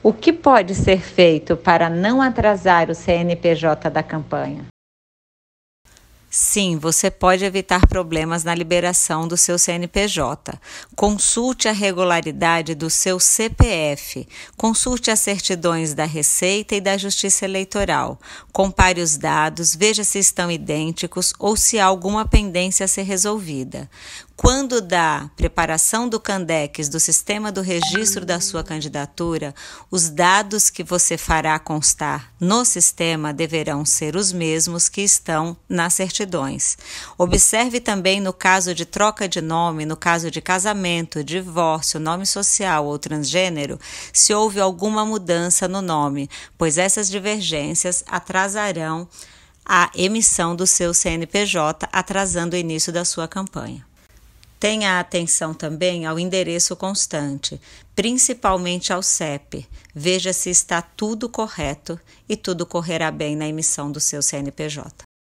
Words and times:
O 0.00 0.12
que 0.12 0.32
pode 0.32 0.76
ser 0.76 1.00
feito 1.00 1.56
para 1.56 1.90
não 1.90 2.22
atrasar 2.22 2.88
o 2.88 2.94
CNPJ 2.94 3.90
da 3.90 4.02
campanha? 4.02 4.64
Sim, 6.30 6.76
você 6.76 7.10
pode 7.10 7.44
evitar 7.44 7.86
problemas 7.86 8.44
na 8.44 8.54
liberação 8.54 9.26
do 9.26 9.36
seu 9.36 9.58
CNPJ. 9.58 10.60
Consulte 10.94 11.68
a 11.68 11.72
regularidade 11.72 12.74
do 12.74 12.90
seu 12.90 13.18
CPF. 13.18 14.28
Consulte 14.56 15.10
as 15.10 15.20
certidões 15.20 15.94
da 15.94 16.04
Receita 16.04 16.76
e 16.76 16.82
da 16.82 16.98
Justiça 16.98 17.46
Eleitoral. 17.46 18.20
Compare 18.52 19.00
os 19.00 19.16
dados, 19.16 19.74
veja 19.74 20.04
se 20.04 20.18
estão 20.18 20.50
idênticos 20.50 21.32
ou 21.38 21.56
se 21.56 21.78
há 21.78 21.86
alguma 21.86 22.26
pendência 22.26 22.84
a 22.84 22.88
ser 22.88 23.02
resolvida. 23.02 23.90
Quando 24.40 24.80
da 24.80 25.28
preparação 25.36 26.08
do 26.08 26.20
CANDEX, 26.20 26.88
do 26.88 27.00
sistema 27.00 27.50
do 27.50 27.60
registro 27.60 28.24
da 28.24 28.40
sua 28.40 28.62
candidatura, 28.62 29.52
os 29.90 30.08
dados 30.08 30.70
que 30.70 30.84
você 30.84 31.18
fará 31.18 31.58
constar 31.58 32.32
no 32.38 32.64
sistema 32.64 33.32
deverão 33.32 33.84
ser 33.84 34.14
os 34.14 34.32
mesmos 34.32 34.88
que 34.88 35.00
estão 35.00 35.56
nas 35.68 35.94
certidões. 35.94 36.78
Observe 37.18 37.80
também 37.80 38.20
no 38.20 38.32
caso 38.32 38.76
de 38.76 38.86
troca 38.86 39.28
de 39.28 39.40
nome, 39.40 39.84
no 39.84 39.96
caso 39.96 40.30
de 40.30 40.40
casamento, 40.40 41.24
divórcio, 41.24 41.98
nome 41.98 42.24
social 42.24 42.86
ou 42.86 42.96
transgênero, 42.96 43.76
se 44.12 44.32
houve 44.32 44.60
alguma 44.60 45.04
mudança 45.04 45.66
no 45.66 45.82
nome, 45.82 46.30
pois 46.56 46.78
essas 46.78 47.10
divergências 47.10 48.04
atrasarão 48.06 49.08
a 49.66 49.90
emissão 49.96 50.54
do 50.54 50.66
seu 50.66 50.94
CNPJ, 50.94 51.88
atrasando 51.92 52.54
o 52.54 52.58
início 52.58 52.92
da 52.92 53.04
sua 53.04 53.26
campanha. 53.26 53.87
Tenha 54.60 54.98
atenção 54.98 55.54
também 55.54 56.04
ao 56.04 56.18
endereço 56.18 56.74
constante, 56.74 57.60
principalmente 57.94 58.92
ao 58.92 59.02
CEP. 59.02 59.68
Veja 59.94 60.32
se 60.32 60.50
está 60.50 60.82
tudo 60.82 61.28
correto 61.28 61.98
e 62.28 62.36
tudo 62.36 62.66
correrá 62.66 63.10
bem 63.10 63.36
na 63.36 63.46
emissão 63.46 63.90
do 63.90 64.00
seu 64.00 64.20
CNPJ. 64.20 65.07